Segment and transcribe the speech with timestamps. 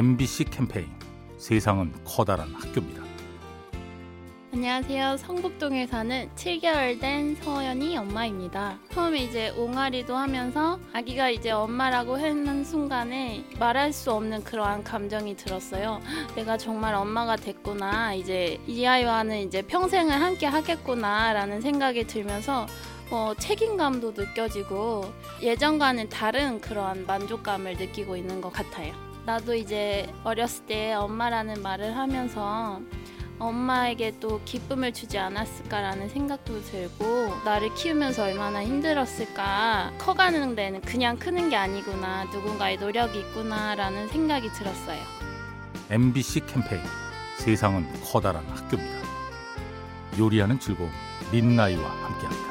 [0.00, 0.88] MBC 캠페인
[1.36, 3.02] 세상은 커다란 학교입니다.
[4.54, 5.18] 안녕하세요.
[5.18, 8.78] 성북동에 사는 7개월 된 서연이 엄마입니다.
[8.92, 16.00] 처음에 이제 옹알이도 하면서 아기가 이제 엄마라고 하는 순간에 말할 수 없는 그러한 감정이 들었어요.
[16.34, 18.14] 내가 정말 엄마가 됐구나.
[18.14, 22.66] 이제 이 아이와는 이제 평생을 함께 하겠구나라는 생각이 들면서
[23.10, 25.12] 어, 책임감도 느껴지고
[25.42, 29.09] 예전과는 다른 그러한 만족감을 느끼고 있는 것 같아요.
[29.26, 32.80] 나도 이제 어렸을 때 엄마라는 말을 하면서
[33.38, 41.48] 엄마에게 또 기쁨을 주지 않았을까라는 생각도 들고 나를 키우면서 얼마나 힘들었을까 커가는 데는 그냥 크는
[41.48, 45.00] 게 아니구나 누군가의 노력이 있구나라는 생각이 들었어요.
[45.88, 46.82] MBC 캠페인
[47.38, 49.00] 세상은 커다란 학교입니다.
[50.18, 50.90] 요리하는 즐거움
[51.32, 52.49] 민나이와 함께합니다.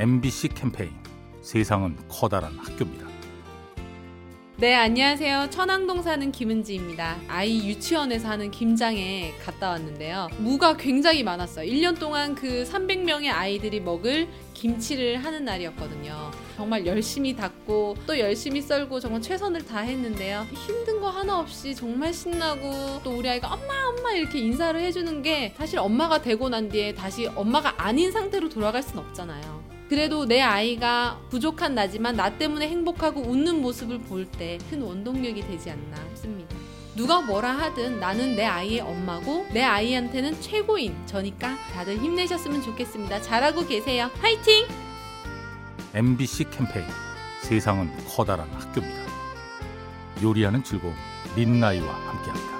[0.00, 0.92] MBC 캠페인
[1.42, 3.08] 세상은 커다란 학교입니다.
[4.58, 5.50] 네, 안녕하세요.
[5.50, 7.16] 천왕동 사는 김은지입니다.
[7.26, 10.28] 아이 유치원에서 하는 김장에 갔다 왔는데요.
[10.38, 11.68] 무가 굉장히 많았어요.
[11.68, 16.30] 1년 동안 그 300명의 아이들이 먹을 김치를 하는 날이었거든요.
[16.56, 20.46] 정말 열심히 닦고 또 열심히 썰고 정말 최선을 다했는데요.
[20.66, 25.54] 힘든 거 하나 없이 정말 신나고 또 우리 아이가 엄마 엄마 이렇게 인사를 해주는 게
[25.56, 29.77] 사실 엄마가 되고 난 뒤에 다시 엄마가 아닌 상태로 돌아갈 순 없잖아요.
[29.88, 35.70] 그래도 내 아이가 부족한 나지만 나 때문에 행복하고 웃는 모습을 볼 때 큰 원동력이 되지
[35.70, 36.54] 않나 싶습니다.
[36.94, 43.22] 누가 뭐라 하든 나는 내 아이의 엄마고 내 아이한테는 최고인 저니까 다들 힘내셨으면 좋겠습니다.
[43.22, 44.10] 잘하고 계세요.
[44.20, 44.66] 화이팅!
[45.94, 46.84] MBC 캠페인
[47.42, 49.02] 세상은 커다란 학교입니다.
[50.22, 50.94] 요리하는 즐거움
[51.36, 52.57] 민나이와 함께합니다.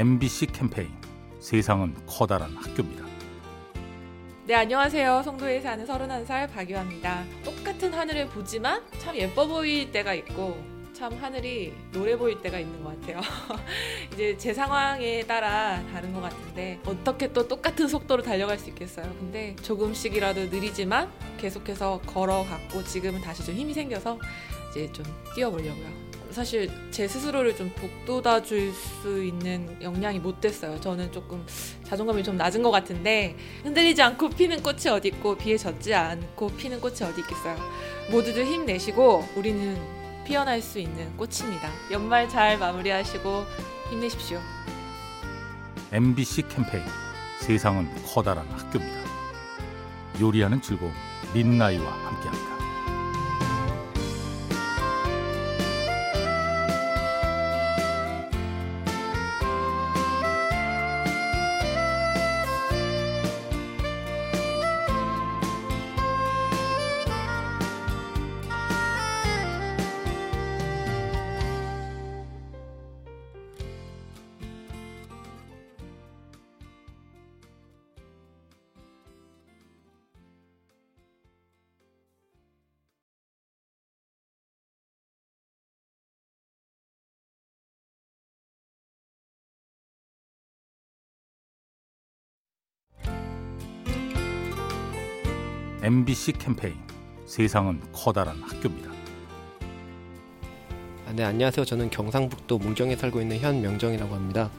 [0.00, 0.88] MBC 캠페인
[1.40, 3.04] 세상은 커다란 학교입니다.
[4.46, 5.22] 네, 안녕하세요.
[5.22, 7.24] 송도에 사는 31살 박유아입니다.
[7.44, 10.56] 똑같은 하늘을 보지만 참 예뻐 보일 때가 있고
[10.94, 13.20] 참 하늘이 노래 보일 때가 있는 것 같아요.
[14.14, 19.04] 이제 제 상황에 따라 다른 것 같은데 어떻게 또 똑같은 속도로 달려갈 수 있겠어요.
[19.18, 24.18] 근데 조금씩이라도 느리지만 계속해서 걸어갔고 지금은 다시 좀 힘이 생겨서
[24.70, 26.09] 이제 좀 뛰어보려고요.
[26.30, 30.80] 사실 제 스스로를 좀 북돋아 줄 수 있는 역량이 못 됐어요.
[30.80, 31.44] 저는 조금
[31.84, 36.80] 자존감이 좀 낮은 것 같은데 흔들리지 않고 피는 꽃이 어디 있고 비에 젖지 않고 피는
[36.80, 37.56] 꽃이 어디 있겠어요.
[38.10, 39.76] 모두들 힘내시고 우리는
[40.24, 41.70] 피어날 수 있는 꽃입니다.
[41.90, 43.44] 연말 잘 마무리하시고
[43.90, 44.38] 힘내십시오.
[45.92, 46.84] MBC 캠페인
[47.40, 49.00] 세상은 커다란 학교입니다.
[50.20, 50.92] 요리하는 즐거움
[51.34, 52.39] 민나이와 함께합니다.
[95.82, 96.74] MBC 캠페인
[97.24, 98.90] 세상은 커다란 학교입니다.
[101.06, 101.64] 아, 네, 안녕하세요.
[101.64, 104.50] 저는 경상북도 문경에 살고 있는 현명정이라고 합니다.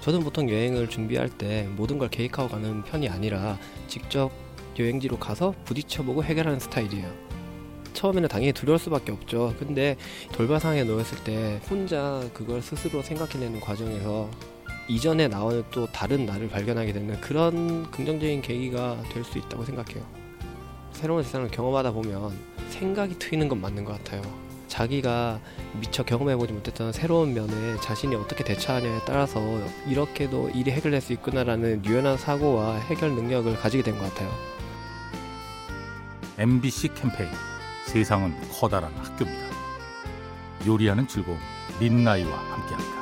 [0.00, 4.30] 저는 보통 여행을 준비할 때 모든 걸 계획하고 가는 편이 아니라 직접
[4.78, 7.12] 여행지로 가서 부딪혀보고 해결하는 스타일이에요.
[7.92, 9.54] 처음에는 당연히 두려울 수밖에 없죠.
[9.58, 9.96] 근데
[10.32, 14.30] 돌발상에 놓였을 때 혼자 그걸 스스로 생각해내는 과정에서
[14.88, 20.19] 이전에 나와는 또 다른 나를 발견하게 되는 그런 긍정적인 계기가 될 수 있다고 생각해요.
[21.00, 22.36] 새로운 세상을 경험하다 보면
[22.68, 24.20] 생각이 트이는 건 맞는 것 같아요.
[24.68, 25.40] 자기가
[25.80, 29.40] 미처 경험해보지 못했던 새로운 면에 자신이 어떻게 대처하냐에 따라서
[29.88, 34.30] 이렇게도 일이 해결될 수 있구나라는 유연한 사고와 해결 능력을 가지게 된 것 같아요.
[36.38, 37.30] MBC 캠페인
[37.86, 39.46] 세상은 커다란 학교입니다.
[40.66, 41.38] 요리하는 즐거움
[41.80, 42.99] 민나이와 함께합니다.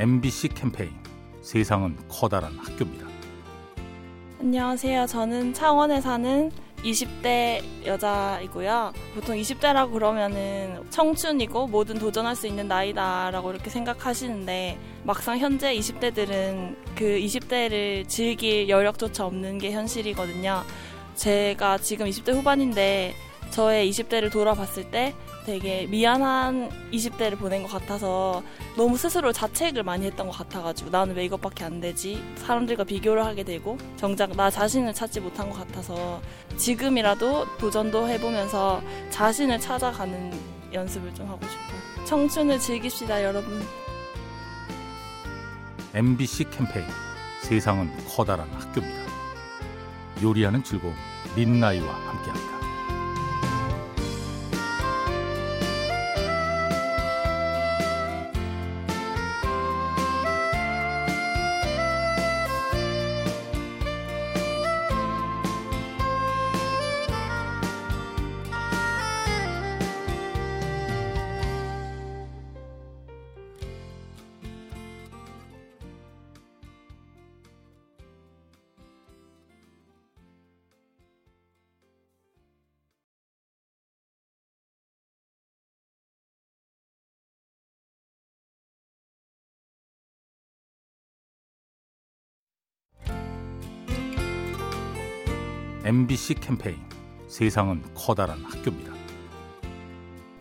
[0.00, 0.92] MBC 캠페인
[1.42, 3.06] 세상은 커다란 학교입니다.
[4.40, 5.04] 안녕하세요.
[5.04, 8.94] 저는 창원에 사는 20대 여자이고요.
[9.14, 17.04] 보통 20대라고 그러면은 청춘이고 뭐든 도전할 수 있는 나이다라고 이렇게 생각하시는데 막상 현재 20대들은 그
[17.04, 20.62] 20대를 즐길 여력조차 없는 게 현실이거든요.
[21.14, 23.14] 제가 지금 20대 후반인데
[23.50, 25.14] 저의 20대를 돌아봤을 때
[25.50, 28.40] 되게 미안한 20대를 보낸 것 같아서
[28.76, 32.22] 너무 스스로 자책을 많이 했던 것 같아가지고 나는 왜 이것밖에 안 되지?
[32.36, 36.22] 사람들과 비교를 하게 되고 정작 나 자신을 찾지 못한 것 같아서
[36.56, 38.80] 지금이라도 도전도 해보면서
[39.10, 40.32] 자신을 찾아가는
[40.72, 42.04] 연습을 좀 하고 싶어요.
[42.06, 43.60] 청춘을 즐깁시다, 여러분.
[45.94, 46.86] MBC 캠페인
[47.42, 49.10] 세상은 커다란 학교입니다.
[50.22, 50.94] 요리하는 즐거움
[51.34, 52.59] 민나이와 함께합니다.
[95.90, 96.76] MBC 캠페인
[97.26, 98.92] 세상은 커다란 학교입니다.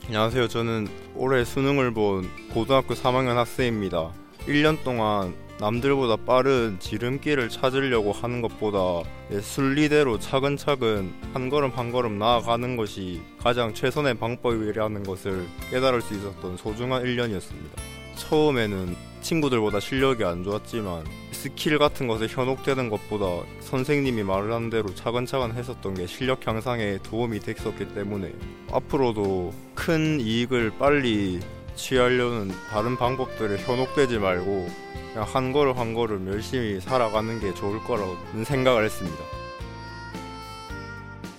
[0.05, 0.47] 안녕하세요.
[0.47, 4.11] 저는 올해 수능을 본 고등학교 3학년 학생입니다.
[4.45, 9.01] 1년 동안 남들보다 빠른 지름길을 찾으려고 하는 것보다
[9.41, 16.57] 순리대로 차근차근 한 걸음 한 걸음 나아가는 것이 가장 최선의 방법이라는 것을 깨달을 수 있었던
[16.57, 17.71] 소중한 1년이었습니다.
[18.17, 21.05] 처음에는 친구들보다 실력이 안 좋았지만
[21.39, 27.93] 스킬 같은 것에 현혹되는 것보다 선생님이 말한 대로 차근차근 했었던 게 실력 향상에 도움이 됐었기
[27.93, 28.33] 때문에
[28.73, 31.39] 앞으로도 큰 이익을 빨리
[31.75, 34.69] 취하려는 다른 방법들에 현혹되지 말고
[35.13, 39.23] 그냥 한 걸음 한 걸음 열심히 살아가는 게 좋을 거라는 생각을 했습니다.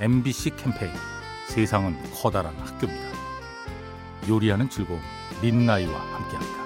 [0.00, 0.92] MBC 캠페인
[1.46, 3.10] 세상은 커다란 학교입니다.
[4.30, 4.98] 요리하는 즐거움
[5.42, 6.59] 민나이와 함께합니다.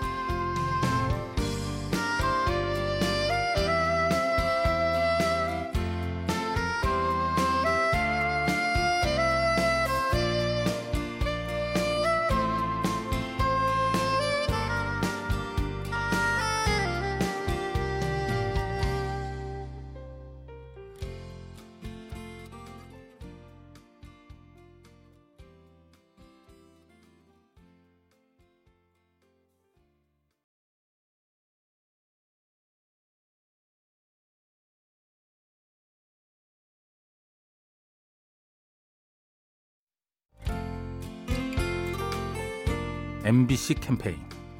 [43.25, 44.19] MBC 캠페인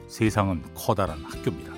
[0.09, 1.71] 세상은 커다란 학교입니다.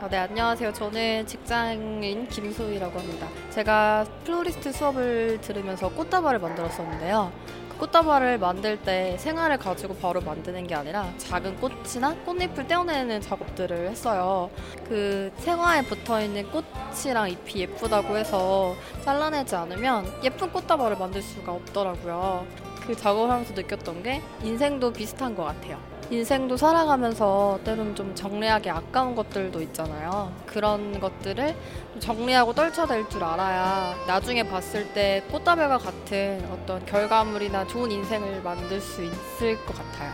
[0.00, 0.72] 아, 네, 안녕하세요.
[0.72, 3.26] 저는 직장인 김소희라고 합니다.
[3.50, 7.32] 제가 플로리스트 수업을 들으면서 꽃다발을 만들었었는데요.
[7.80, 14.50] 꽃다발을 만들 때 생화를 가지고 바로 만드는 게 아니라 작은 꽃이나 꽃잎을 떼어내는 작업들을 했어요.
[14.88, 22.69] 그 생화에 붙어 있는 꽃이랑 잎이 예쁘다고 해서 잘라내지 않으면 예쁜 꽃다발을 만들 수가 없더라고요.
[22.90, 25.78] 그 작업을 하면서 느꼈던 게 인생도 비슷한 것 같아요.
[26.10, 30.32] 인생도 살아가면서 때로는 좀 정리하기 아까운 것들도 있잖아요.
[30.44, 31.54] 그런 것들을
[31.92, 38.80] 좀 정리하고 떨쳐낼 줄 알아야 나중에 봤을 때 꽃다발과 같은 어떤 결과물이나 좋은 인생을 만들
[38.80, 40.12] 수 있을 것 같아요.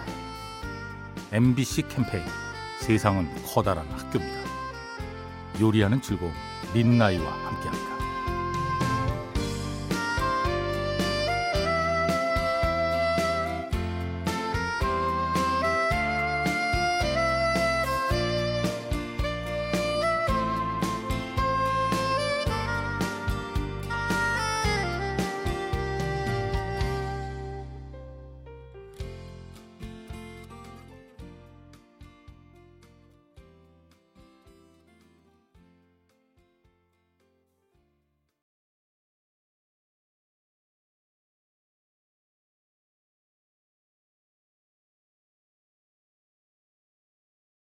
[1.33, 2.23] MBC 캠페인
[2.81, 4.51] 세상은 커다란 학교입니다.
[5.63, 6.31] 요리하는 즐거움
[6.75, 7.96] 민나이와 함께합니다.